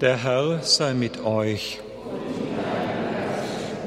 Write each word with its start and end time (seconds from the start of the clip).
Der 0.00 0.16
Herr 0.16 0.62
sei 0.62 0.94
mit 0.94 1.22
euch. 1.26 1.78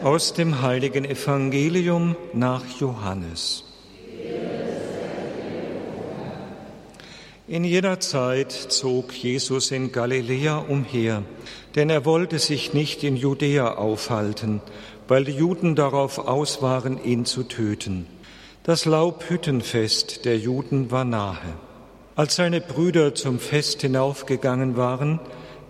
Aus 0.03 0.33
dem 0.33 0.61
heiligen 0.61 1.05
Evangelium 1.05 2.15
nach 2.33 2.63
Johannes. 2.79 3.63
In 7.47 7.63
jener 7.63 7.99
Zeit 7.99 8.51
zog 8.51 9.11
Jesus 9.11 9.71
in 9.71 9.91
Galiläa 9.91 10.59
umher, 10.59 11.23
denn 11.73 11.89
er 11.89 12.05
wollte 12.05 12.37
sich 12.37 12.75
nicht 12.75 13.03
in 13.03 13.15
Judäa 13.15 13.73
aufhalten, 13.73 14.61
weil 15.07 15.23
die 15.25 15.31
Juden 15.31 15.75
darauf 15.75 16.19
aus 16.19 16.61
waren, 16.61 17.03
ihn 17.03 17.25
zu 17.25 17.41
töten. 17.41 18.05
Das 18.61 18.85
Laubhüttenfest 18.85 20.25
der 20.25 20.37
Juden 20.37 20.91
war 20.91 21.05
nahe. 21.05 21.57
Als 22.15 22.35
seine 22.35 22.61
Brüder 22.61 23.15
zum 23.15 23.39
Fest 23.39 23.81
hinaufgegangen 23.81 24.77
waren, 24.77 25.19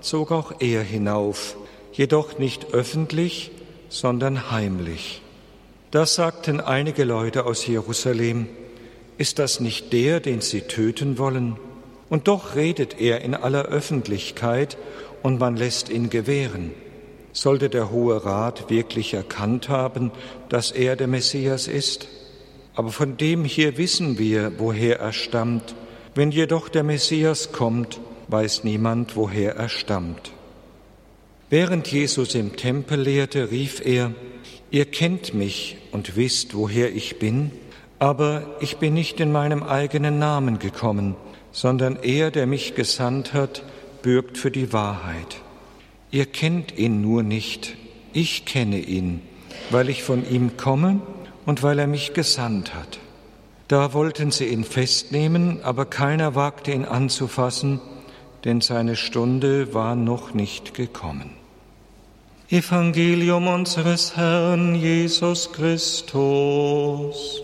zog 0.03 0.31
auch 0.31 0.53
er 0.59 0.83
hinauf, 0.83 1.55
jedoch 1.91 2.37
nicht 2.37 2.73
öffentlich, 2.73 3.51
sondern 3.89 4.51
heimlich. 4.51 5.21
Da 5.91 6.05
sagten 6.05 6.59
einige 6.59 7.03
Leute 7.03 7.45
aus 7.45 7.65
Jerusalem, 7.65 8.47
ist 9.17 9.39
das 9.39 9.59
nicht 9.59 9.93
der, 9.93 10.19
den 10.19 10.41
sie 10.41 10.61
töten 10.61 11.17
wollen? 11.17 11.57
Und 12.09 12.27
doch 12.27 12.55
redet 12.55 12.99
er 12.99 13.21
in 13.21 13.35
aller 13.35 13.65
Öffentlichkeit 13.65 14.77
und 15.21 15.39
man 15.39 15.55
lässt 15.55 15.89
ihn 15.89 16.09
gewähren. 16.09 16.71
Sollte 17.31 17.69
der 17.69 17.91
Hohe 17.91 18.25
Rat 18.25 18.69
wirklich 18.69 19.13
erkannt 19.13 19.69
haben, 19.69 20.11
dass 20.49 20.71
er 20.71 20.95
der 20.95 21.07
Messias 21.07 21.67
ist? 21.67 22.07
Aber 22.75 22.89
von 22.89 23.17
dem 23.17 23.45
hier 23.45 23.77
wissen 23.77 24.17
wir, 24.17 24.53
woher 24.57 24.99
er 24.99 25.13
stammt. 25.13 25.75
Wenn 26.15 26.31
jedoch 26.31 26.69
der 26.69 26.83
Messias 26.83 27.51
kommt, 27.51 27.99
weiß 28.33 28.63
niemand, 28.63 29.15
woher 29.15 29.55
er 29.57 29.69
stammt. 29.69 30.31
Während 31.51 31.87
Jesus 31.87 32.33
im 32.33 32.55
Tempel 32.55 32.99
lehrte, 32.99 33.51
rief 33.51 33.79
er, 33.85 34.11
Ihr 34.71 34.85
kennt 34.85 35.35
mich 35.35 35.77
und 35.91 36.15
wisst, 36.15 36.55
woher 36.55 36.95
ich 36.95 37.19
bin, 37.19 37.51
aber 37.99 38.55
ich 38.59 38.77
bin 38.77 38.95
nicht 38.95 39.19
in 39.19 39.31
meinem 39.31 39.61
eigenen 39.61 40.17
Namen 40.17 40.57
gekommen, 40.57 41.15
sondern 41.51 41.99
er, 42.01 42.31
der 42.31 42.47
mich 42.47 42.73
gesandt 42.73 43.35
hat, 43.35 43.61
bürgt 44.01 44.39
für 44.39 44.49
die 44.49 44.73
Wahrheit. 44.73 45.41
Ihr 46.09 46.25
kennt 46.25 46.75
ihn 46.75 47.01
nur 47.01 47.21
nicht, 47.21 47.75
ich 48.13 48.45
kenne 48.45 48.79
ihn, 48.79 49.21
weil 49.69 49.89
ich 49.89 50.01
von 50.01 50.27
ihm 50.27 50.57
komme 50.57 51.01
und 51.45 51.61
weil 51.61 51.77
er 51.77 51.87
mich 51.87 52.15
gesandt 52.15 52.73
hat. 52.73 52.97
Da 53.67 53.93
wollten 53.93 54.31
sie 54.31 54.45
ihn 54.45 54.63
festnehmen, 54.63 55.59
aber 55.61 55.85
keiner 55.85 56.33
wagte 56.33 56.71
ihn 56.71 56.85
anzufassen, 56.85 57.79
denn 58.45 58.61
seine 58.61 58.95
Stunde 58.95 59.73
war 59.73 59.95
noch 59.95 60.33
nicht 60.33 60.73
gekommen. 60.73 61.31
Evangelium 62.49 63.47
unseres 63.47 64.17
Herrn 64.17 64.75
Jesus 64.75 65.51
Christus. 65.53 67.41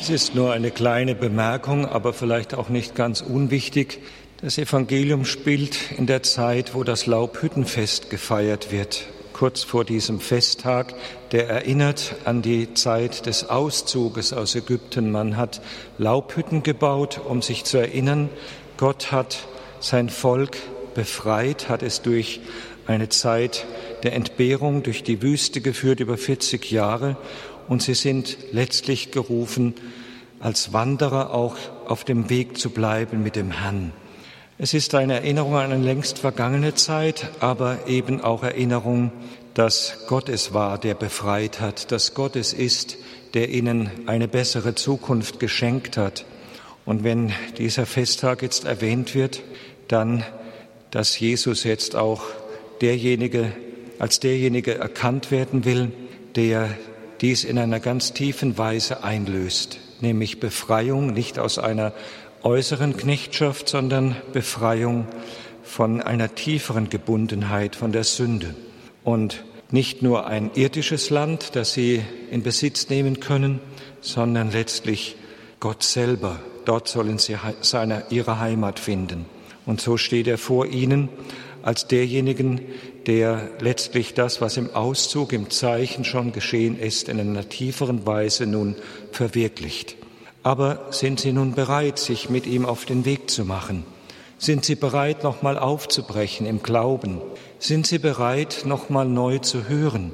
Es 0.00 0.08
ist 0.08 0.34
nur 0.34 0.52
eine 0.52 0.70
kleine 0.70 1.14
Bemerkung, 1.14 1.84
aber 1.84 2.14
vielleicht 2.14 2.54
auch 2.54 2.70
nicht 2.70 2.94
ganz 2.94 3.20
unwichtig. 3.20 4.00
Das 4.40 4.56
Evangelium 4.56 5.24
spielt 5.24 5.92
in 5.98 6.06
der 6.06 6.22
Zeit, 6.22 6.74
wo 6.74 6.84
das 6.84 7.04
Laubhüttenfest 7.06 8.08
gefeiert 8.08 8.72
wird 8.72 9.06
kurz 9.38 9.62
vor 9.62 9.84
diesem 9.84 10.18
Festtag, 10.18 10.94
der 11.30 11.48
erinnert 11.48 12.16
an 12.24 12.42
die 12.42 12.74
Zeit 12.74 13.26
des 13.26 13.48
Auszuges 13.48 14.32
aus 14.32 14.56
Ägypten. 14.56 15.12
Man 15.12 15.36
hat 15.36 15.60
Laubhütten 15.96 16.64
gebaut, 16.64 17.20
um 17.24 17.40
sich 17.40 17.62
zu 17.62 17.78
erinnern, 17.78 18.30
Gott 18.78 19.12
hat 19.12 19.46
sein 19.78 20.08
Volk 20.08 20.56
befreit, 20.92 21.68
hat 21.68 21.84
es 21.84 22.02
durch 22.02 22.40
eine 22.88 23.10
Zeit 23.10 23.64
der 24.02 24.14
Entbehrung 24.14 24.82
durch 24.82 25.04
die 25.04 25.22
Wüste 25.22 25.60
geführt 25.60 26.00
über 26.00 26.16
40 26.16 26.72
Jahre 26.72 27.16
und 27.68 27.80
sie 27.80 27.94
sind 27.94 28.38
letztlich 28.50 29.12
gerufen, 29.12 29.74
als 30.40 30.72
Wanderer 30.72 31.32
auch 31.32 31.54
auf 31.86 32.02
dem 32.02 32.28
Weg 32.28 32.58
zu 32.58 32.70
bleiben 32.70 33.22
mit 33.22 33.36
dem 33.36 33.52
Herrn. 33.52 33.92
Es 34.60 34.74
ist 34.74 34.96
eine 34.96 35.14
Erinnerung 35.14 35.54
an 35.54 35.70
eine 35.70 35.84
längst 35.84 36.18
vergangene 36.18 36.74
Zeit, 36.74 37.30
aber 37.38 37.86
eben 37.86 38.20
auch 38.20 38.42
Erinnerung, 38.42 39.12
dass 39.54 39.98
Gott 40.08 40.28
es 40.28 40.52
war, 40.52 40.78
der 40.78 40.94
befreit 40.94 41.60
hat, 41.60 41.92
dass 41.92 42.12
Gott 42.12 42.34
es 42.34 42.52
ist, 42.54 42.96
der 43.34 43.50
ihnen 43.50 43.88
eine 44.06 44.26
bessere 44.26 44.74
Zukunft 44.74 45.38
geschenkt 45.38 45.96
hat. 45.96 46.24
Und 46.84 47.04
wenn 47.04 47.32
dieser 47.56 47.86
Festtag 47.86 48.42
jetzt 48.42 48.64
erwähnt 48.64 49.14
wird, 49.14 49.42
dann, 49.86 50.24
dass 50.90 51.20
Jesus 51.20 51.62
jetzt 51.62 51.94
auch 51.94 52.22
derjenige, 52.80 53.52
als 54.00 54.18
derjenige 54.18 54.74
erkannt 54.74 55.30
werden 55.30 55.64
will, 55.66 55.92
der 56.34 56.68
dies 57.20 57.44
in 57.44 57.58
einer 57.58 57.78
ganz 57.78 58.12
tiefen 58.12 58.58
Weise 58.58 59.04
einlöst, 59.04 59.78
nämlich 60.00 60.40
Befreiung 60.40 61.12
nicht 61.12 61.38
aus 61.38 61.60
einer 61.60 61.92
äußeren 62.42 62.96
Knechtschaft, 62.96 63.68
sondern 63.68 64.16
Befreiung 64.32 65.06
von 65.62 66.00
einer 66.00 66.34
tieferen 66.34 66.88
Gebundenheit, 66.88 67.76
von 67.76 67.92
der 67.92 68.04
Sünde. 68.04 68.54
Und 69.04 69.44
nicht 69.70 70.02
nur 70.02 70.26
ein 70.26 70.50
irdisches 70.54 71.10
Land, 71.10 71.54
das 71.54 71.72
sie 71.72 72.02
in 72.30 72.42
Besitz 72.42 72.88
nehmen 72.88 73.20
können, 73.20 73.60
sondern 74.00 74.50
letztlich 74.50 75.16
Gott 75.60 75.82
selber. 75.82 76.40
Dort 76.64 76.88
sollen 76.88 77.18
sie 77.18 77.36
seine, 77.60 78.04
ihre 78.10 78.38
Heimat 78.38 78.78
finden. 78.78 79.26
Und 79.66 79.80
so 79.80 79.96
steht 79.96 80.26
er 80.26 80.38
vor 80.38 80.66
ihnen 80.66 81.10
als 81.62 81.86
derjenigen, 81.86 82.62
der 83.06 83.50
letztlich 83.60 84.14
das, 84.14 84.40
was 84.40 84.56
im 84.56 84.74
Auszug, 84.74 85.34
im 85.34 85.50
Zeichen 85.50 86.04
schon 86.04 86.32
geschehen 86.32 86.78
ist, 86.78 87.10
in 87.10 87.20
einer 87.20 87.48
tieferen 87.48 88.06
Weise 88.06 88.46
nun 88.46 88.76
verwirklicht. 89.12 89.97
Aber 90.48 90.86
sind 90.92 91.20
Sie 91.20 91.34
nun 91.34 91.52
bereit, 91.52 91.98
sich 91.98 92.30
mit 92.30 92.46
ihm 92.46 92.64
auf 92.64 92.86
den 92.86 93.04
Weg 93.04 93.28
zu 93.28 93.44
machen? 93.44 93.84
Sind 94.38 94.64
Sie 94.64 94.76
bereit, 94.76 95.22
nochmal 95.22 95.58
aufzubrechen 95.58 96.46
im 96.46 96.62
Glauben? 96.62 97.20
Sind 97.58 97.86
Sie 97.86 97.98
bereit, 97.98 98.62
nochmal 98.64 99.06
neu 99.06 99.40
zu 99.40 99.68
hören? 99.68 100.12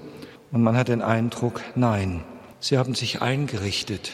Und 0.50 0.64
man 0.64 0.76
hat 0.76 0.88
den 0.88 1.02
Eindruck, 1.02 1.60
nein, 1.76 2.24
Sie 2.58 2.78
haben 2.78 2.96
sich 2.96 3.22
eingerichtet. 3.22 4.10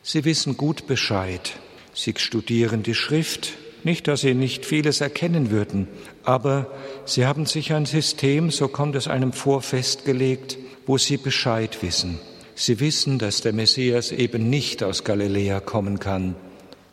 Sie 0.00 0.24
wissen 0.24 0.56
gut 0.56 0.86
Bescheid. 0.86 1.54
Sie 1.92 2.14
studieren 2.16 2.84
die 2.84 2.94
Schrift. 2.94 3.54
Nicht, 3.82 4.06
dass 4.06 4.20
Sie 4.20 4.34
nicht 4.34 4.64
vieles 4.64 5.00
erkennen 5.00 5.50
würden, 5.50 5.88
aber 6.22 6.68
Sie 7.04 7.26
haben 7.26 7.46
sich 7.46 7.72
ein 7.72 7.86
System, 7.86 8.52
so 8.52 8.68
kommt 8.68 8.94
es 8.94 9.08
einem 9.08 9.32
vor, 9.32 9.60
festgelegt, 9.60 10.56
wo 10.86 10.98
Sie 10.98 11.16
Bescheid 11.16 11.82
wissen. 11.82 12.20
Sie 12.56 12.78
wissen, 12.78 13.18
dass 13.18 13.40
der 13.40 13.52
Messias 13.52 14.12
eben 14.12 14.48
nicht 14.48 14.82
aus 14.84 15.04
Galiläa 15.04 15.60
kommen 15.60 15.98
kann. 15.98 16.36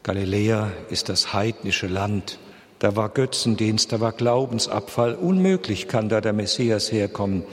Galiläa 0.04 0.72
ist 0.90 1.10
das 1.10 1.34
heidnische 1.34 1.88
Land. 1.88 2.40
Da 2.80 2.96
war 2.96 3.10
Götzendienst, 3.10 3.92
da 3.92 4.00
war 4.00 4.12
Glaubensabfall. 4.12 5.14
Unmöglich 5.14 5.88
kann 5.88 6.10
da 6.10 6.20
der 6.20 6.34
Messias 6.34 6.92
herkommen, 6.92 7.44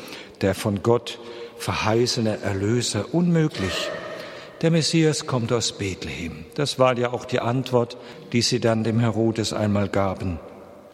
der 0.40 0.54
von 0.54 0.82
Gott 0.82 1.18
verheißene 1.58 2.40
Erlöser. 2.40 3.12
Unmöglich. 3.12 3.90
Der 4.62 4.70
Messias 4.70 5.26
kommt 5.26 5.52
aus 5.52 5.72
Bethlehem. 5.72 6.46
Das 6.54 6.78
war 6.78 6.96
ja 6.96 7.12
auch 7.12 7.26
die 7.26 7.40
Antwort, 7.40 7.98
die 8.32 8.42
sie 8.42 8.58
dann 8.58 8.84
dem 8.84 9.00
Herodes 9.00 9.52
einmal 9.52 9.88
gaben, 9.88 10.40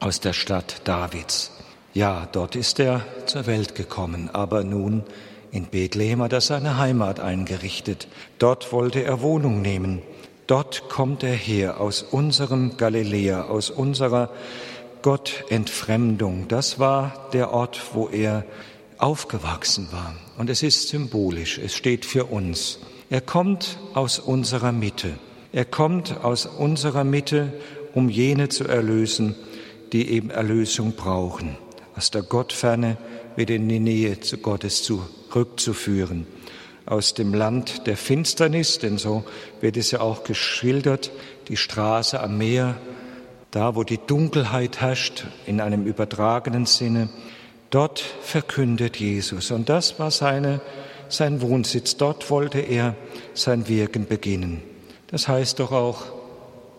aus 0.00 0.18
der 0.18 0.32
Stadt 0.32 0.82
Davids. 0.84 1.52
Ja, 1.94 2.28
dort 2.32 2.56
ist 2.56 2.80
er 2.80 3.06
zur 3.26 3.46
Welt 3.46 3.76
gekommen, 3.76 4.28
aber 4.32 4.64
nun 4.64 5.04
in 5.54 5.66
Bethlehem 5.66 6.20
hat 6.20 6.32
er 6.32 6.40
seine 6.40 6.78
Heimat 6.78 7.20
eingerichtet. 7.20 8.08
Dort 8.40 8.72
wollte 8.72 9.04
er 9.04 9.22
Wohnung 9.22 9.62
nehmen. 9.62 10.02
Dort 10.48 10.88
kommt 10.88 11.22
er 11.22 11.32
her, 11.32 11.80
aus 11.80 12.02
unserem 12.02 12.76
Galiläa, 12.76 13.44
aus 13.44 13.70
unserer 13.70 14.30
Gottentfremdung. 15.02 16.48
Das 16.48 16.80
war 16.80 17.28
der 17.32 17.52
Ort, 17.52 17.80
wo 17.92 18.08
er 18.08 18.44
aufgewachsen 18.98 19.86
war. 19.92 20.16
Und 20.38 20.50
es 20.50 20.64
ist 20.64 20.88
symbolisch, 20.88 21.58
es 21.58 21.76
steht 21.76 22.04
für 22.04 22.24
uns. 22.24 22.80
Er 23.08 23.20
kommt 23.20 23.78
aus 23.94 24.18
unserer 24.18 24.72
Mitte. 24.72 25.10
Er 25.52 25.64
kommt 25.64 26.24
aus 26.24 26.46
unserer 26.46 27.04
Mitte, 27.04 27.52
um 27.94 28.08
jene 28.08 28.48
zu 28.48 28.64
erlösen, 28.64 29.36
die 29.92 30.10
eben 30.10 30.30
Erlösung 30.30 30.94
brauchen. 30.96 31.56
Aus 31.94 32.10
der 32.10 32.22
Gottferne 32.22 32.96
wieder 33.36 33.54
in 33.54 33.68
die 33.68 33.78
Nähe 33.78 34.18
zu 34.18 34.38
Gottes 34.38 34.82
zu 34.82 35.04
rückzuführen. 35.34 36.26
Aus 36.86 37.14
dem 37.14 37.32
Land 37.32 37.86
der 37.86 37.96
Finsternis, 37.96 38.78
denn 38.78 38.98
so 38.98 39.24
wird 39.60 39.76
es 39.76 39.90
ja 39.90 40.00
auch 40.00 40.24
geschildert, 40.24 41.10
die 41.48 41.56
Straße 41.56 42.20
am 42.20 42.36
Meer, 42.38 42.76
da 43.50 43.74
wo 43.74 43.84
die 43.84 44.00
Dunkelheit 44.04 44.80
herrscht, 44.80 45.24
in 45.46 45.60
einem 45.60 45.86
übertragenen 45.86 46.66
Sinne, 46.66 47.08
dort 47.70 48.00
verkündet 48.00 48.96
Jesus. 48.96 49.50
Und 49.50 49.68
das 49.68 49.98
war 49.98 50.10
seine, 50.10 50.60
sein 51.08 51.40
Wohnsitz. 51.40 51.96
Dort 51.96 52.30
wollte 52.30 52.58
er 52.58 52.96
sein 53.32 53.68
Wirken 53.68 54.06
beginnen. 54.06 54.62
Das 55.06 55.28
heißt 55.28 55.60
doch 55.60 55.72
auch, 55.72 56.02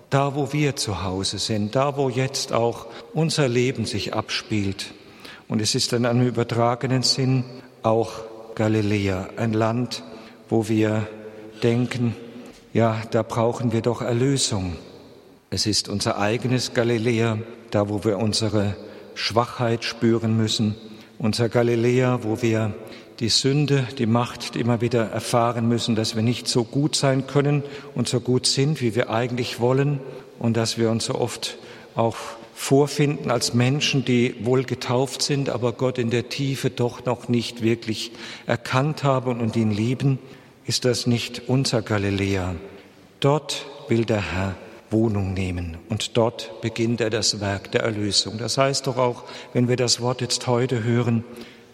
da 0.10 0.36
wo 0.36 0.54
wir 0.54 0.76
zu 0.76 1.04
Hause 1.04 1.40
sind, 1.40 1.76
da 1.76 1.98
wo 1.98 2.10
jetzt 2.10 2.54
auch 2.54 2.88
unser 3.14 3.48
Leben 3.48 3.86
sich 3.86 4.14
abspielt. 4.14 4.94
Und 5.48 5.62
es 5.62 5.76
ist 5.76 5.94
in 5.94 6.06
einem 6.06 6.28
übertragenen 6.28 7.04
Sinn 7.04 7.44
auch 7.84 8.12
Galiläa, 8.56 9.30
ein 9.36 9.54
Land, 9.54 10.04
wo 10.50 10.70
wir 10.70 11.08
denken, 11.62 12.16
ja, 12.74 13.02
da 13.12 13.22
brauchen 13.22 13.74
wir 13.74 13.82
doch 13.82 14.02
Erlösung. 14.02 14.78
Es 15.50 15.66
ist 15.66 15.90
unser 15.90 16.18
eigenes 16.18 16.74
Galiläa, 16.74 17.38
da 17.72 17.90
wo 17.90 18.04
wir 18.04 18.18
unsere 18.18 18.76
Schwachheit 19.14 19.84
spüren 19.84 20.38
müssen, 20.38 20.76
unser 21.20 21.50
Galiläa, 21.50 22.20
wo 22.24 22.42
wir 22.42 22.74
die 23.20 23.30
Sünde, 23.30 23.88
die 23.98 24.06
Macht 24.06 24.56
immer 24.56 24.82
wieder 24.82 25.06
erfahren 25.06 25.68
müssen, 25.68 25.96
dass 25.96 26.16
wir 26.16 26.24
nicht 26.24 26.48
so 26.48 26.64
gut 26.64 26.96
sein 26.96 27.28
können 27.28 27.64
und 27.94 28.10
so 28.10 28.20
gut 28.20 28.46
sind, 28.46 28.82
wie 28.82 28.96
wir 28.96 29.10
eigentlich 29.10 29.60
wollen 29.60 30.00
und 30.40 30.58
dass 30.58 30.78
wir 30.78 30.90
uns 30.90 31.06
so 31.06 31.16
oft 31.16 31.58
auch 31.96 32.18
vorfinden 32.56 33.30
als 33.30 33.54
Menschen, 33.54 34.06
die 34.06 34.34
wohl 34.44 34.64
getauft 34.64 35.22
sind, 35.22 35.50
aber 35.50 35.74
Gott 35.74 35.98
in 35.98 36.10
der 36.10 36.30
Tiefe 36.30 36.70
doch 36.70 37.06
noch 37.06 37.28
nicht 37.28 37.62
wirklich 37.62 38.12
erkannt 38.48 39.04
haben 39.04 39.42
und 39.42 39.56
ihn 39.58 39.72
lieben, 39.72 40.18
ist 40.66 40.86
das 40.86 41.06
nicht 41.06 41.44
unser 41.48 41.82
Galiläa. 41.82 42.56
Dort 43.20 43.66
will 43.90 44.06
der 44.06 44.32
Herr 44.34 44.56
Wohnung 44.90 45.34
nehmen 45.34 45.78
und 45.90 46.16
dort 46.16 46.62
beginnt 46.62 47.02
er 47.02 47.10
das 47.10 47.42
Werk 47.42 47.72
der 47.72 47.82
Erlösung. 47.82 48.38
Das 48.38 48.58
heißt 48.58 48.88
doch 48.88 48.98
auch, 48.98 49.24
wenn 49.54 49.68
wir 49.68 49.76
das 49.76 50.00
Wort 50.00 50.22
jetzt 50.22 50.48
heute 50.48 50.84
hören, 50.84 51.24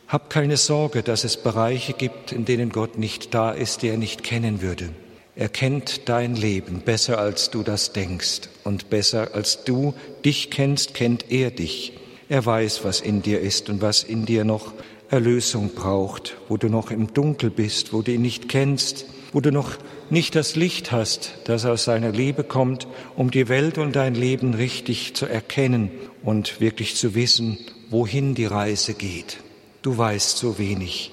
hab 0.08 0.30
keine 0.30 0.58
Sorge, 0.58 1.04
dass 1.04 1.24
es 1.24 1.38
Bereiche 1.38 1.94
gibt, 1.94 2.32
in 2.32 2.44
denen 2.44 2.72
Gott 2.72 2.98
nicht 2.98 3.34
da 3.34 3.52
ist, 3.52 3.84
die 3.84 3.90
er 3.90 3.98
nicht 3.98 4.24
kennen 4.24 4.62
würde. 4.62 4.90
Er 5.36 5.50
kennt 5.50 6.10
dein 6.10 6.36
Leben 6.36 6.82
besser, 6.82 7.18
als 7.18 7.50
du 7.50 7.64
das 7.64 7.94
denkst. 7.94 8.50
Und 8.64 8.90
besser, 8.90 9.34
als 9.34 9.64
du 9.64 9.94
dich 10.26 10.50
kennst, 10.50 10.94
kennt 10.94 11.32
er 11.32 11.52
dich. 11.52 11.94
Er 12.30 12.46
weiß, 12.46 12.84
was 12.84 13.02
in 13.02 13.22
dir 13.22 13.42
ist 13.42 13.70
und 13.70 13.82
was 13.82 14.04
in 14.04 14.26
dir 14.26 14.44
noch 14.44 14.74
Erlösung 15.10 15.72
braucht, 15.76 16.38
wo 16.48 16.58
du 16.58 16.70
noch 16.70 16.92
im 16.92 17.14
Dunkel 17.14 17.50
bist, 17.50 17.92
wo 17.92 18.02
du 18.02 18.12
ihn 18.12 18.22
nicht 18.22 18.50
kennst, 18.50 19.06
wo 19.34 19.42
du 19.42 19.52
noch 19.52 19.78
nicht 20.10 20.36
das 20.36 20.56
Licht 20.56 20.92
hast, 20.92 21.34
das 21.46 21.66
aus 21.66 21.84
seiner 21.84 22.12
Liebe 22.12 22.44
kommt, 22.44 22.88
um 23.16 23.32
die 23.32 23.50
Welt 23.50 23.78
und 23.78 23.96
dein 23.96 24.16
Leben 24.16 24.54
richtig 24.54 25.14
zu 25.16 25.26
erkennen 25.26 25.92
und 26.24 26.62
wirklich 26.62 26.96
zu 26.96 27.16
wissen, 27.16 27.58
wohin 27.90 28.36
die 28.36 28.46
Reise 28.46 28.94
geht 28.94 29.38
du 29.82 29.98
weißt 29.98 30.38
so 30.38 30.58
wenig. 30.58 31.12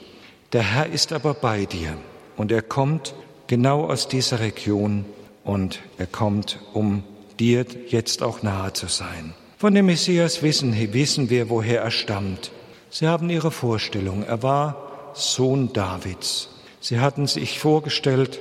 Der 0.53 0.63
Herr 0.63 0.87
ist 0.87 1.13
aber 1.13 1.35
bei 1.35 1.67
dir 1.67 1.97
und 2.37 2.53
er 2.53 2.63
kommt 2.63 3.15
genau 3.49 3.87
aus 3.87 4.07
dieser 4.07 4.39
Region 4.39 5.05
und 5.43 5.81
er 5.99 6.07
kommt, 6.07 6.61
um 6.73 7.03
dir 7.41 7.67
jetzt 7.89 8.23
auch 8.23 8.43
nahe 8.43 8.73
zu 8.73 8.87
sein. 8.87 9.35
Von 9.59 9.75
dem 9.75 9.87
Messias 9.87 10.43
wissen, 10.43 10.77
wissen 10.93 11.31
wir, 11.31 11.51
woher 11.51 11.83
er 11.83 11.91
stammt. 11.91 12.53
Sie 12.91 13.09
haben 13.09 13.29
ihre 13.29 13.51
Vorstellung. 13.51 14.23
Er 14.23 14.45
war 14.45 15.13
Sohn 15.15 15.73
Davids. 15.73 16.49
Sie 16.81 17.01
hatten 17.01 17.27
sich 17.27 17.59
vorgestellt, 17.59 18.39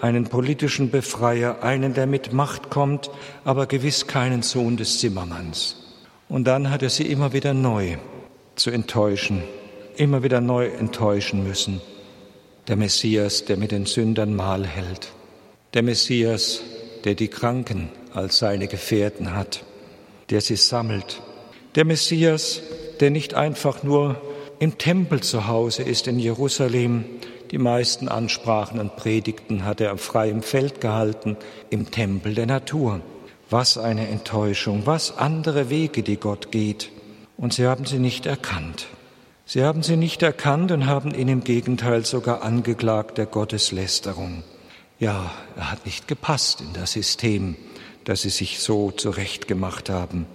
einen 0.00 0.24
politischen 0.24 0.90
Befreier, 0.90 1.62
einen, 1.62 1.94
der 1.94 2.06
mit 2.06 2.32
Macht 2.32 2.68
kommt, 2.68 3.10
aber 3.44 3.66
gewiss 3.66 4.08
keinen 4.08 4.42
Sohn 4.42 4.76
des 4.76 4.98
Zimmermanns. 4.98 5.76
Und 6.28 6.48
dann 6.48 6.70
hat 6.70 6.82
er 6.82 6.90
sie 6.90 7.06
immer 7.06 7.32
wieder 7.32 7.54
neu 7.54 7.96
zu 8.56 8.70
enttäuschen 8.70 9.44
immer 9.96 10.22
wieder 10.22 10.40
neu 10.40 10.66
enttäuschen 10.66 11.44
müssen. 11.44 11.80
Der 12.68 12.74
Messias, 12.74 13.44
der 13.44 13.56
mit 13.56 13.70
den 13.70 13.86
Sündern 13.86 14.34
Mahl 14.34 14.66
hält. 14.66 15.12
Der 15.74 15.84
Messias, 15.84 16.62
der 17.04 17.14
die 17.14 17.28
Kranken 17.28 17.90
als 18.12 18.38
seine 18.38 18.66
Gefährten 18.66 19.36
hat, 19.36 19.64
der 20.30 20.40
sie 20.40 20.56
sammelt. 20.56 21.22
Der 21.76 21.84
Messias, 21.84 22.60
der 22.98 23.10
nicht 23.10 23.34
einfach 23.34 23.84
nur 23.84 24.20
im 24.58 24.78
Tempel 24.78 25.22
zu 25.22 25.46
Hause 25.46 25.84
ist 25.84 26.08
in 26.08 26.18
Jerusalem. 26.18 27.04
Die 27.52 27.58
meisten 27.58 28.08
Ansprachen 28.08 28.80
und 28.80 28.96
Predigten 28.96 29.64
hat 29.64 29.80
er 29.80 29.92
auf 29.92 30.00
freiem 30.00 30.42
Feld 30.42 30.80
gehalten, 30.80 31.36
im 31.70 31.92
Tempel 31.92 32.34
der 32.34 32.46
Natur. 32.46 33.00
Was 33.48 33.78
eine 33.78 34.08
Enttäuschung, 34.08 34.86
was 34.86 35.18
andere 35.18 35.70
Wege, 35.70 36.02
die 36.02 36.16
Gott 36.16 36.50
geht. 36.50 36.90
Und 37.36 37.52
sie 37.52 37.66
haben 37.66 37.84
sie 37.84 38.00
nicht 38.00 38.26
erkannt. 38.26 38.88
Sie 39.48 39.62
haben 39.62 39.84
sie 39.84 39.96
nicht 39.96 40.24
erkannt 40.24 40.72
und 40.72 40.86
haben 40.86 41.14
ihn 41.14 41.28
im 41.28 41.44
Gegenteil 41.44 42.04
sogar 42.04 42.42
angeklagt 42.42 43.16
der 43.16 43.26
Gotteslästerung. 43.26 44.42
Ja, 44.98 45.30
er 45.54 45.70
hat 45.70 45.86
nicht 45.86 46.08
gepasst 46.08 46.60
in 46.60 46.72
das 46.72 46.92
System, 46.92 47.54
das 48.02 48.22
sie 48.22 48.30
sich 48.30 48.58
so 48.58 48.90
zurechtgemacht 48.90 49.88
haben. 49.88 50.26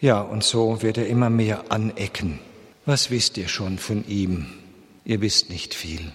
Ja, 0.00 0.22
und 0.22 0.44
so 0.44 0.80
wird 0.80 0.96
er 0.96 1.06
immer 1.08 1.28
mehr 1.28 1.64
anecken. 1.68 2.38
Was 2.86 3.10
wisst 3.10 3.36
ihr 3.36 3.48
schon 3.48 3.76
von 3.76 4.08
ihm? 4.08 4.46
Ihr 5.04 5.20
wisst 5.20 5.50
nicht 5.50 5.74
viel. 5.74 6.12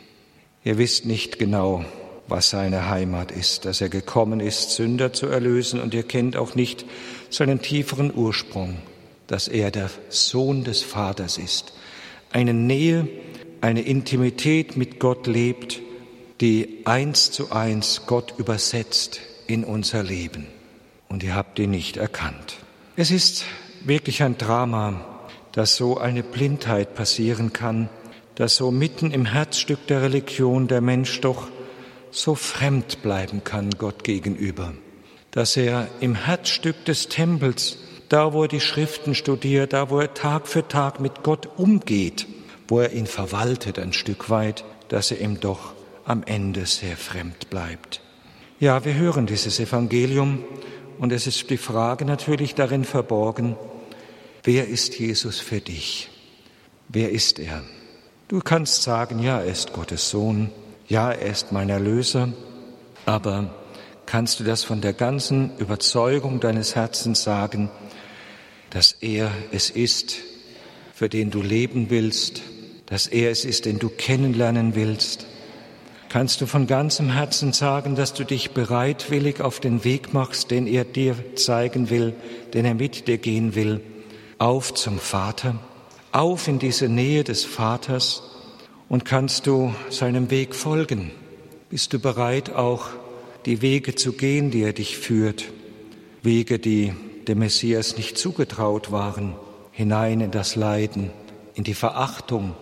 Ihr 0.63 0.79
wisst 0.79 1.05
nicht 1.05 1.37
genau, 1.37 1.85
was 2.27 2.49
seine 2.49 2.89
Heimat 2.89 3.31
ist, 3.31 3.65
dass 3.65 3.79
er 3.79 3.89
gekommen 3.89 4.39
ist, 4.39 4.71
Sünder 4.71 5.13
zu 5.13 5.27
erlösen, 5.27 5.79
und 5.79 5.93
ihr 5.93 6.03
kennt 6.03 6.35
auch 6.35 6.55
nicht 6.55 6.83
seinen 7.29 7.61
tieferen 7.61 8.11
Ursprung, 8.11 8.77
dass 9.27 9.47
er 9.47 9.69
der 9.69 9.91
Sohn 10.09 10.63
des 10.63 10.81
Vaters 10.81 11.37
ist, 11.37 11.73
eine 12.31 12.53
Nähe, 12.53 13.07
eine 13.61 13.81
Intimität 13.81 14.77
mit 14.77 14.99
Gott 14.99 15.27
lebt, 15.27 15.81
die 16.41 16.81
eins 16.85 17.31
zu 17.31 17.51
eins 17.51 18.03
Gott 18.07 18.33
übersetzt 18.37 19.21
in 19.47 19.63
unser 19.63 20.03
Leben. 20.03 20.47
Und 21.09 21.23
ihr 21.23 21.35
habt 21.35 21.59
ihn 21.59 21.71
nicht 21.71 21.97
erkannt. 21.97 22.57
Es 22.95 23.11
ist 23.11 23.45
wirklich 23.83 24.23
ein 24.23 24.37
Drama, 24.37 25.05
dass 25.51 25.75
so 25.75 25.97
eine 25.97 26.23
Blindheit 26.23 26.95
passieren 26.95 27.51
kann, 27.51 27.89
dass 28.35 28.55
so 28.55 28.71
mitten 28.71 29.11
im 29.11 29.25
Herzstück 29.25 29.87
der 29.87 30.01
Religion 30.01 30.67
der 30.67 30.81
Mensch 30.81 31.19
doch 31.21 31.47
so 32.11 32.35
fremd 32.35 33.01
bleiben 33.01 33.43
kann 33.43 33.71
Gott 33.71 34.03
gegenüber, 34.03 34.73
dass 35.31 35.57
er 35.57 35.87
im 35.99 36.15
Herzstück 36.15 36.85
des 36.85 37.09
Tempels 37.09 37.77
da 38.09 38.33
wo 38.33 38.43
er 38.43 38.47
die 38.47 38.59
Schriften 38.59 39.15
studiert, 39.15 39.73
da 39.73 39.89
wo 39.89 39.99
er 39.99 40.13
Tag 40.13 40.47
für 40.47 40.67
Tag 40.67 40.99
mit 40.99 41.23
Gott 41.23 41.47
umgeht, 41.57 42.27
wo 42.67 42.79
er 42.79 42.91
ihn 42.91 43.07
verwaltet 43.07 43.79
ein 43.79 43.93
Stück 43.93 44.29
weit, 44.29 44.65
dass 44.89 45.11
er 45.11 45.21
ihm 45.21 45.39
doch 45.39 45.73
am 46.05 46.23
Ende 46.23 46.65
sehr 46.65 46.97
fremd 46.97 47.49
bleibt. 47.49 48.01
Ja, 48.59 48.83
wir 48.83 48.95
hören 48.95 49.27
dieses 49.27 49.59
Evangelium 49.59 50.43
und 50.97 51.13
es 51.13 51.27
ist 51.27 51.49
die 51.49 51.57
Frage 51.57 52.03
natürlich 52.03 52.55
darin 52.55 52.83
verborgen, 52.83 53.55
wer 54.43 54.67
ist 54.67 54.99
Jesus 54.99 55.39
für 55.39 55.61
dich? 55.61 56.09
Wer 56.89 57.11
ist 57.11 57.39
er? 57.39 57.61
Du 58.27 58.39
kannst 58.41 58.83
sagen, 58.83 59.19
ja, 59.19 59.39
er 59.39 59.51
ist 59.51 59.71
Gottes 59.73 60.09
Sohn, 60.09 60.49
ja, 60.87 61.11
er 61.11 61.31
ist 61.31 61.51
mein 61.51 61.69
Erlöser, 61.69 62.29
aber 63.05 63.53
kannst 64.05 64.39
du 64.39 64.43
das 64.43 64.63
von 64.63 64.81
der 64.81 64.93
ganzen 64.93 65.55
Überzeugung 65.57 66.39
deines 66.39 66.75
Herzens 66.75 67.23
sagen, 67.23 67.69
dass 68.69 68.93
er 69.01 69.31
es 69.51 69.69
ist, 69.69 70.17
für 70.93 71.09
den 71.09 71.31
du 71.31 71.41
leben 71.41 71.89
willst, 71.89 72.41
dass 72.85 73.07
er 73.07 73.31
es 73.31 73.45
ist, 73.45 73.65
den 73.65 73.79
du 73.79 73.89
kennenlernen 73.89 74.75
willst. 74.75 75.25
Kannst 76.09 76.41
du 76.41 76.47
von 76.47 76.65
ganzem 76.65 77.11
Herzen 77.11 77.53
sagen, 77.53 77.95
dass 77.95 78.13
du 78.13 78.23
dich 78.23 78.51
bereitwillig 78.51 79.41
auf 79.41 79.59
den 79.59 79.83
Weg 79.83 80.11
machst, 80.13 80.49
den 80.49 80.65
er 80.65 80.83
dir 80.83 81.15
zeigen 81.35 81.91
will, 81.91 82.13
den 82.53 82.65
er 82.65 82.73
mit 82.73 83.07
dir 83.07 83.19
gehen 83.19 83.53
will, 83.53 83.79
auf 84.39 84.73
zum 84.73 84.97
Vater, 84.97 85.59
auf 86.11 86.47
in 86.47 86.57
diese 86.57 86.89
Nähe 86.89 87.23
des 87.23 87.45
Vaters 87.45 88.23
und 88.89 89.05
kannst 89.05 89.45
du 89.45 89.73
seinem 89.89 90.31
Weg 90.31 90.55
folgen? 90.55 91.11
Bist 91.69 91.93
du 91.93 91.99
bereit, 91.99 92.49
auch 92.49 92.87
die 93.45 93.61
Wege 93.61 93.93
zu 93.93 94.13
gehen, 94.13 94.49
die 94.49 94.63
er 94.63 94.73
dich 94.73 94.97
führt, 94.97 95.45
Wege, 96.23 96.57
die 96.57 96.93
dem 97.29 97.39
Messias 97.39 97.95
nicht 97.95 98.17
zugetraut 98.17 98.91
waren, 98.91 99.35
hinein 99.71 100.19
in 100.19 100.31
das 100.31 100.55
Leiden, 100.55 101.11
in 101.53 101.63
die 101.63 101.73
Verachtung. 101.75 102.55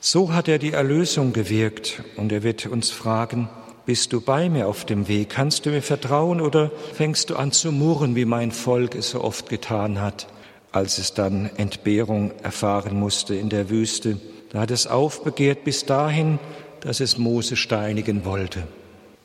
So 0.00 0.32
hat 0.32 0.48
er 0.48 0.58
die 0.58 0.72
Erlösung 0.72 1.32
gewirkt 1.32 2.02
und 2.16 2.32
er 2.32 2.42
wird 2.42 2.66
uns 2.66 2.90
fragen, 2.90 3.48
bist 3.84 4.12
du 4.12 4.20
bei 4.20 4.48
mir 4.48 4.66
auf 4.66 4.84
dem 4.84 5.06
Weg? 5.06 5.28
Kannst 5.30 5.66
du 5.66 5.70
mir 5.70 5.82
vertrauen 5.82 6.40
oder 6.40 6.72
fängst 6.94 7.30
du 7.30 7.36
an 7.36 7.52
zu 7.52 7.70
murren, 7.70 8.16
wie 8.16 8.24
mein 8.24 8.50
Volk 8.50 8.94
es 8.96 9.10
so 9.10 9.22
oft 9.22 9.48
getan 9.48 10.00
hat, 10.00 10.26
als 10.72 10.98
es 10.98 11.14
dann 11.14 11.50
Entbehrung 11.56 12.32
erfahren 12.42 12.98
musste 12.98 13.36
in 13.36 13.48
der 13.48 13.70
Wüste? 13.70 14.18
Da 14.50 14.60
hat 14.60 14.70
es 14.70 14.86
aufbegehrt 14.86 15.62
bis 15.62 15.84
dahin, 15.84 16.38
dass 16.80 17.00
es 17.00 17.18
Mose 17.18 17.54
steinigen 17.54 18.24
wollte. 18.24 18.66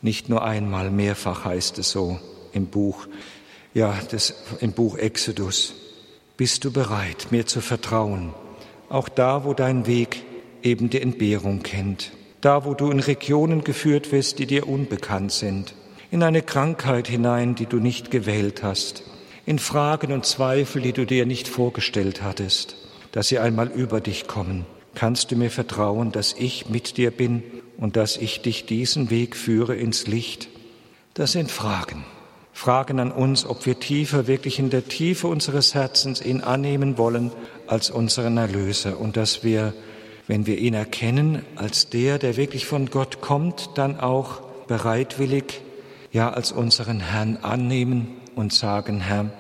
Nicht 0.02 0.30
nur 0.30 0.44
einmal, 0.44 0.92
mehrfach 0.92 1.46
heißt 1.46 1.80
es 1.80 1.92
so 1.92 2.20
im 2.54 2.68
Buch 2.68 3.08
ja, 3.74 3.98
das, 4.12 4.34
im 4.60 4.74
Buch 4.74 4.98
Exodus. 4.98 5.74
Bist 6.38 6.64
du 6.64 6.72
bereit, 6.72 7.28
mir 7.32 7.46
zu 7.46 7.62
vertrauen? 7.62 8.34
Auch 8.90 9.10
da, 9.10 9.46
wo 9.46 9.54
dein 9.54 9.88
Weg 9.88 10.24
eben 10.64 10.90
die 10.90 11.02
Entbehrung 11.02 11.64
kennt. 11.64 12.12
Da, 12.42 12.66
wo 12.66 12.74
du 12.74 12.90
in 12.90 13.00
Regionen 13.00 13.64
geführt 13.64 14.12
wirst, 14.12 14.40
die 14.40 14.48
dir 14.48 14.68
unbekannt 14.68 15.32
sind. 15.32 15.76
in 16.12 16.24
eine 16.24 16.42
Krankheit 16.42 17.08
hinein, 17.08 17.56
die 17.56 17.66
du 17.66 17.78
nicht 17.78 18.12
gewählt 18.12 18.64
hast, 18.64 19.04
in 19.46 19.60
Fragen 19.60 20.12
und 20.12 20.26
Zweifel, 20.26 20.82
die 20.82 20.92
du 20.92 21.06
dir 21.06 21.26
nicht 21.26 21.48
vorgestellt 21.48 22.22
hattest, 22.22 22.76
dass 23.14 23.30
sie 23.30 23.40
einmal 23.40 23.70
über 23.70 24.02
dich 24.02 24.28
kommen. 24.28 24.66
Kannst 24.94 25.32
du 25.32 25.38
mir 25.38 25.50
vertrauen, 25.50 26.12
dass 26.12 26.34
ich 26.38 26.70
mit 26.70 26.98
dir 26.98 27.12
bin 27.12 27.44
und 27.78 27.96
dass 27.96 28.18
ich 28.18 28.42
dich 28.42 28.66
diesen 28.66 29.10
Weg 29.10 29.38
führe 29.38 29.76
ins 29.76 30.06
Licht? 30.06 30.50
Das 31.14 31.32
sind 31.32 31.50
Fragen. 31.50 32.04
Fragen 32.62 33.00
an 33.00 33.12
uns, 33.12 33.44
ob 33.44 33.66
wir 33.66 33.80
tiefer, 33.80 34.28
wirklich 34.28 34.60
in 34.60 34.70
der 34.70 34.88
Tiefe 34.88 35.26
unseres 35.26 35.74
Herzens 35.74 36.22
ihn 36.22 36.42
annehmen 36.42 36.96
wollen 37.00 37.32
als 37.66 37.90
unseren 37.90 38.38
Erlöser. 38.38 39.00
Und 39.00 39.18
dass 39.18 39.44
wir, 39.44 39.74
wenn 40.28 40.46
wir 40.46 40.60
ihn 40.60 40.76
erkennen 40.76 41.44
als 41.56 41.90
der, 41.90 42.20
der 42.20 42.38
wirklich 42.38 42.68
von 42.68 42.92
Gott 42.92 43.20
kommt, 43.20 43.72
dann 43.80 44.00
auch 44.00 44.42
bereitwillig, 44.68 45.60
ja, 46.12 46.30
als 46.30 46.52
unseren 46.52 47.00
Herrn 47.00 47.40
annehmen 47.42 48.18
und 48.36 48.54
sagen, 48.54 49.00
Herr, 49.00 49.32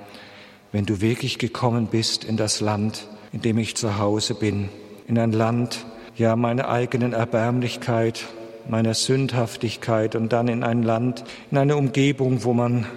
wenn 0.72 0.88
du 0.88 1.00
wirklich 1.00 1.38
gekommen 1.38 1.90
bist 1.92 2.24
in 2.24 2.38
das 2.38 2.60
Land, 2.60 3.08
in 3.34 3.44
dem 3.44 3.60
ich 3.60 3.76
zu 3.76 4.00
Hause 4.00 4.34
bin, 4.34 4.70
in 5.08 5.20
ein 5.20 5.32
Land, 5.32 5.86
ja, 6.16 6.36
meiner 6.36 6.70
eigenen 6.70 7.14
Erbärmlichkeit, 7.14 8.26
meiner 8.68 8.96
Sündhaftigkeit 8.96 10.16
und 10.16 10.34
dann 10.34 10.48
in 10.48 10.64
ein 10.64 10.82
Land, 10.82 11.24
in 11.52 11.60
eine 11.60 11.76
Umgebung, 11.76 12.44
wo 12.44 12.54
man 12.54 12.88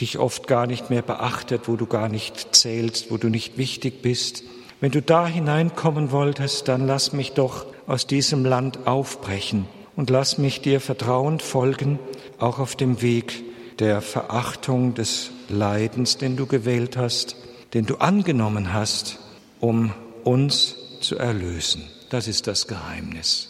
dich 0.00 0.18
oft 0.18 0.46
gar 0.46 0.66
nicht 0.66 0.90
mehr 0.90 1.02
beachtet, 1.02 1.62
wo 1.66 1.76
du 1.76 1.86
gar 1.86 2.08
nicht 2.08 2.54
zählst, 2.54 3.10
wo 3.10 3.16
du 3.16 3.28
nicht 3.28 3.58
wichtig 3.58 4.02
bist. 4.02 4.42
Wenn 4.80 4.90
du 4.90 5.02
da 5.02 5.26
hineinkommen 5.26 6.10
wolltest, 6.10 6.68
dann 6.68 6.86
lass 6.86 7.12
mich 7.12 7.32
doch 7.32 7.66
aus 7.86 8.06
diesem 8.06 8.44
Land 8.44 8.86
aufbrechen 8.86 9.66
und 9.96 10.10
lass 10.10 10.38
mich 10.38 10.62
dir 10.62 10.80
vertrauend 10.80 11.42
folgen, 11.42 11.98
auch 12.38 12.58
auf 12.58 12.76
dem 12.76 13.02
Weg 13.02 13.44
der 13.78 14.00
Verachtung 14.00 14.94
des 14.94 15.30
Leidens, 15.48 16.16
den 16.16 16.36
du 16.36 16.46
gewählt 16.46 16.96
hast, 16.96 17.36
den 17.74 17.86
du 17.86 17.96
angenommen 17.96 18.72
hast, 18.72 19.18
um 19.60 19.92
uns 20.24 20.76
zu 21.00 21.16
erlösen. 21.16 21.82
Das 22.10 22.28
ist 22.28 22.46
das 22.46 22.66
Geheimnis. 22.66 23.48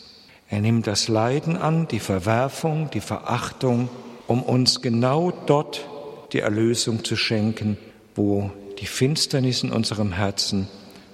Er 0.49 0.61
nimmt 0.61 0.87
das 0.87 1.09
Leiden 1.09 1.57
an, 1.57 1.87
die 1.89 2.01
Verwerfung, 2.01 2.91
die 2.91 3.01
Verachtung, 3.01 3.89
um 4.27 4.43
uns 4.43 4.83
genau 4.83 5.33
dort 5.47 5.87
die 6.33 6.41
Erlösung 6.41 7.05
zu 7.05 7.17
schenken, 7.17 7.77
wo 8.15 8.51
die 8.79 8.87
Finsternis 8.87 9.63
in 9.63 9.73
unserem 9.73 10.13
Herzen 10.13 10.69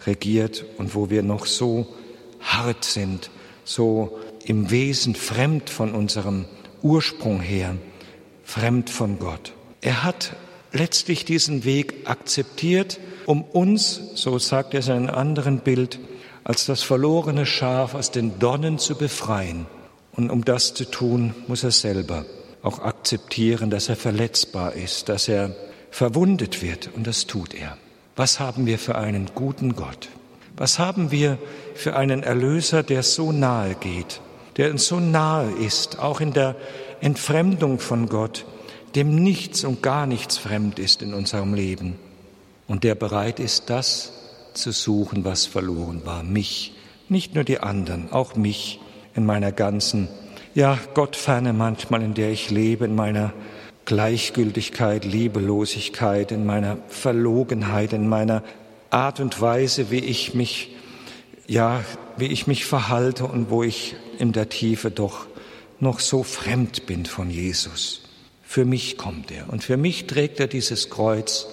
regiert 0.07 0.65
und 0.79 0.95
wo 0.95 1.11
wir 1.11 1.23
noch 1.23 1.47
so 1.47 1.87
hart 2.41 2.85
sind, 2.85 3.31
so 3.65 4.19
im 4.45 4.71
Wesen 4.71 5.15
fremd 5.15 5.71
von 5.71 5.93
unserem 5.93 6.45
Ursprung 6.83 7.41
her, 7.41 7.77
fremd 8.45 8.91
von 8.91 9.19
Gott. 9.19 9.53
Er 9.81 10.05
hat 10.05 10.37
letztlich 10.73 11.25
diesen 11.25 11.65
Weg 11.65 11.95
akzeptiert, 12.05 13.01
um 13.25 13.43
uns, 13.43 14.01
so 14.15 14.39
sagt 14.39 14.75
er 14.75 14.87
in 14.87 14.93
einem 14.93 15.11
anderen 15.11 15.59
Bild, 15.61 15.99
als 16.45 16.67
das 16.67 16.83
verlorene 16.83 17.45
Schaf 17.45 17.95
aus 17.95 18.13
den 18.13 18.39
Donnen 18.39 18.79
zu 18.79 18.95
befreien. 18.95 19.67
Und 20.13 20.31
um 20.31 20.45
das 20.45 20.75
zu 20.75 20.89
tun, 20.89 21.35
muss 21.49 21.65
er 21.65 21.73
selber 21.73 22.25
auch 22.67 22.81
akzeptieren, 22.81 23.71
dass 23.71 23.89
er 23.89 23.97
verletzbar 23.97 24.75
ist, 24.75 25.09
dass 25.09 25.29
er 25.29 25.55
verwundet 25.91 26.63
wird. 26.63 26.91
Und 26.95 27.07
das 27.07 27.27
tut 27.27 27.55
er. 27.55 27.79
Was 28.17 28.41
haben 28.41 28.67
wir 28.67 28.79
für 28.79 28.97
einen 28.97 29.31
guten 29.35 29.77
Gott? 29.77 30.09
Was 30.57 30.79
haben 30.79 31.11
wir 31.11 31.39
für 31.75 31.97
einen 31.97 32.23
Erlöser, 32.23 32.83
der 32.83 33.03
so 33.03 33.31
nahe 33.31 33.75
geht, 33.77 34.21
der 34.57 34.71
uns 34.71 34.87
so 34.87 34.99
nahe 34.99 35.51
ist, 35.53 35.99
auch 35.99 36.21
in 36.21 36.33
der 36.33 36.57
Entfremdung 37.01 37.79
von 37.79 38.09
Gott, 38.09 38.47
dem 38.95 39.15
nichts 39.15 39.65
und 39.65 39.83
gar 39.83 40.07
nichts 40.07 40.39
fremd 40.39 40.79
ist 40.79 41.03
in 41.03 41.15
unserem 41.15 41.53
Leben 41.55 41.99
und 42.67 42.83
der 42.83 42.95
bereit 42.95 43.39
ist, 43.39 43.69
das 43.69 44.13
zu 44.55 44.73
suchen, 44.73 45.25
was 45.25 45.45
verloren 45.45 46.03
war, 46.07 46.23
mich, 46.23 46.73
nicht 47.11 47.35
nur 47.35 47.45
die 47.45 47.61
anderen, 47.61 48.11
auch 48.11 48.35
mich 48.35 48.81
in 49.15 49.27
meiner 49.27 49.53
ganzen 49.53 50.09
ja, 50.57 50.79
Gottferne 50.95 51.53
manchmal, 51.53 52.03
in 52.03 52.15
der 52.15 52.31
ich 52.31 52.51
lebe, 52.51 52.87
in 52.87 52.95
meiner 52.95 53.35
Gleichgültigkeit, 53.85 55.05
Liebelosigkeit, 55.05 56.33
in 56.33 56.47
meiner 56.47 56.79
Verlogenheit, 56.89 57.93
in 57.93 58.09
meiner 58.09 58.43
Art 58.89 59.21
und 59.21 59.39
Weise, 59.39 59.91
wie 59.91 59.99
ich 59.99 60.33
mich, 60.33 60.75
ja, 61.47 61.85
wie 62.17 62.29
ich 62.29 62.47
mich 62.47 62.65
verhalte 62.65 63.27
und 63.27 63.51
wo 63.51 63.63
ich 63.63 63.97
in 64.19 64.33
der 64.33 64.49
Tiefe 64.49 64.91
doch 64.91 65.27
noch 65.79 66.01
so 66.01 66.23
fremd 66.23 66.87
bin 66.87 67.05
von 67.05 67.31
Jesus. 67.31 68.01
Für 68.43 68.65
mich 68.65 68.97
kommt 68.97 69.31
er 69.31 69.51
und 69.51 69.63
für 69.63 69.77
mich 69.77 70.07
trägt 70.07 70.41
er 70.41 70.47
dieses 70.47 70.89
Kreuz. 70.89 71.47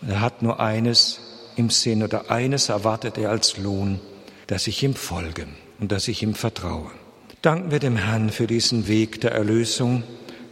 Und 0.00 0.08
er 0.08 0.22
hat 0.22 0.40
nur 0.40 0.60
eines 0.60 1.20
im 1.56 1.68
Sinn 1.68 2.02
oder 2.02 2.30
eines 2.30 2.70
erwartet 2.70 3.18
er 3.18 3.30
als 3.30 3.58
Lohn, 3.58 4.00
dass 4.46 4.66
ich 4.66 4.82
ihm 4.82 4.94
folge 4.94 5.46
und 5.78 5.92
dass 5.92 6.08
ich 6.08 6.22
ihm 6.22 6.34
vertraue. 6.34 6.90
Danken 7.42 7.70
wir 7.70 7.78
dem 7.78 7.96
Herrn 7.96 8.30
für 8.30 8.46
diesen 8.46 8.88
Weg 8.88 9.20
der 9.20 9.32
Erlösung, 9.32 10.02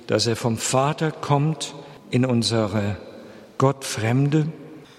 dass 0.06 0.26
er 0.26 0.36
vom 0.36 0.58
Vater 0.58 1.10
kommt 1.10 1.74
in 2.10 2.24
unsere 2.24 2.96
Gottfremde 3.58 4.46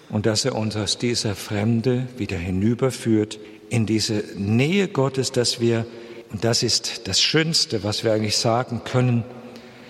und 0.09 0.25
dass 0.25 0.45
er 0.45 0.55
uns 0.55 0.75
aus 0.75 0.97
dieser 0.97 1.35
Fremde 1.35 2.07
wieder 2.17 2.37
hinüberführt 2.37 3.39
in 3.69 3.85
diese 3.85 4.23
Nähe 4.35 4.87
Gottes, 4.87 5.31
dass 5.31 5.59
wir, 5.59 5.85
und 6.31 6.43
das 6.43 6.63
ist 6.63 7.07
das 7.07 7.21
Schönste, 7.21 7.83
was 7.83 8.03
wir 8.03 8.13
eigentlich 8.13 8.37
sagen 8.37 8.81
können, 8.83 9.23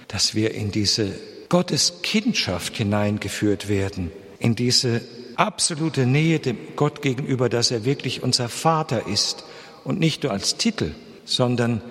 dass 0.08 0.36
wir 0.36 0.54
in 0.54 0.72
diese 0.72 1.12
Gotteskindschaft 1.50 2.78
hineingeführt 2.78 3.68
werden, 3.70 4.12
in 4.40 4.56
diese 4.56 5.02
absolute 5.36 6.06
Nähe 6.06 6.40
dem 6.40 6.58
Gott 6.76 7.02
gegenüber, 7.02 7.50
dass 7.50 7.72
er 7.72 7.86
wirklich 7.86 8.24
unser 8.24 8.50
Vater 8.50 9.08
ist 9.08 9.44
und 9.84 10.00
nicht 10.00 10.24
nur 10.24 10.32
als 10.32 10.58
Titel, 10.58 10.92
sondern 11.26 11.82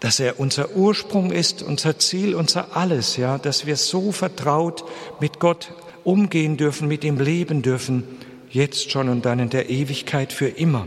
dass 0.00 0.20
er 0.20 0.40
unser 0.40 0.74
Ursprung 0.76 1.30
ist, 1.30 1.62
unser 1.62 1.98
Ziel, 1.98 2.34
unser 2.34 2.76
Alles, 2.76 3.16
ja, 3.16 3.38
dass 3.38 3.66
wir 3.66 3.76
so 3.76 4.12
vertraut 4.12 4.84
mit 5.20 5.38
Gott 5.38 5.72
umgehen 6.04 6.56
dürfen, 6.56 6.88
mit 6.88 7.04
ihm 7.04 7.18
leben 7.18 7.62
dürfen, 7.62 8.04
jetzt 8.50 8.90
schon 8.90 9.08
und 9.08 9.24
dann 9.24 9.38
in 9.38 9.50
der 9.50 9.70
Ewigkeit 9.70 10.32
für 10.32 10.48
immer. 10.48 10.86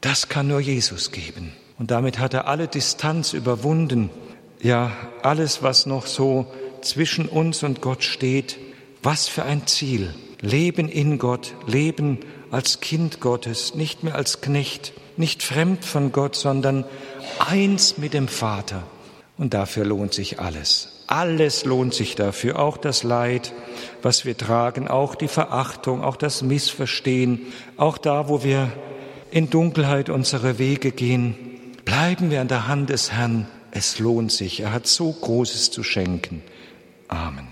Das 0.00 0.28
kann 0.28 0.48
nur 0.48 0.60
Jesus 0.60 1.10
geben. 1.10 1.52
Und 1.78 1.90
damit 1.90 2.18
hat 2.18 2.34
er 2.34 2.46
alle 2.46 2.68
Distanz 2.68 3.32
überwunden, 3.32 4.10
ja, 4.62 4.92
alles, 5.22 5.64
was 5.64 5.86
noch 5.86 6.06
so 6.06 6.46
zwischen 6.82 7.28
uns 7.28 7.64
und 7.64 7.80
Gott 7.80 8.04
steht. 8.04 8.58
Was 9.02 9.26
für 9.26 9.42
ein 9.42 9.66
Ziel. 9.66 10.14
Leben 10.40 10.88
in 10.88 11.18
Gott, 11.18 11.54
leben 11.66 12.18
als 12.52 12.80
Kind 12.80 13.20
Gottes, 13.20 13.74
nicht 13.74 14.04
mehr 14.04 14.14
als 14.14 14.40
Knecht, 14.40 14.92
nicht 15.18 15.42
fremd 15.42 15.84
von 15.84 16.12
Gott, 16.12 16.36
sondern 16.36 16.84
eins 17.38 17.98
mit 17.98 18.14
dem 18.14 18.28
Vater. 18.28 18.82
Und 19.38 19.54
dafür 19.54 19.84
lohnt 19.84 20.14
sich 20.14 20.40
alles. 20.40 21.04
Alles 21.06 21.64
lohnt 21.64 21.94
sich 21.94 22.14
dafür, 22.14 22.58
auch 22.58 22.76
das 22.76 23.02
Leid, 23.02 23.52
was 24.02 24.24
wir 24.24 24.36
tragen, 24.36 24.88
auch 24.88 25.14
die 25.14 25.28
Verachtung, 25.28 26.02
auch 26.02 26.16
das 26.16 26.42
Missverstehen, 26.42 27.40
auch 27.76 27.98
da, 27.98 28.28
wo 28.28 28.44
wir 28.44 28.72
in 29.30 29.50
Dunkelheit 29.50 30.08
unsere 30.08 30.58
Wege 30.58 30.92
gehen. 30.92 31.34
Bleiben 31.84 32.30
wir 32.30 32.40
an 32.40 32.48
der 32.48 32.68
Hand 32.68 32.90
des 32.90 33.12
Herrn. 33.12 33.46
Es 33.72 33.98
lohnt 33.98 34.30
sich. 34.30 34.60
Er 34.60 34.72
hat 34.72 34.86
so 34.86 35.12
Großes 35.12 35.70
zu 35.70 35.82
schenken. 35.82 36.42
Amen. 37.08 37.51